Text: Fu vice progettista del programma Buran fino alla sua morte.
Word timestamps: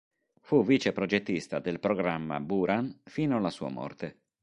Fu 0.41 0.63
vice 0.63 0.93
progettista 0.93 1.59
del 1.59 1.79
programma 1.79 2.39
Buran 2.39 3.01
fino 3.05 3.37
alla 3.37 3.51
sua 3.51 3.69
morte. 3.69 4.21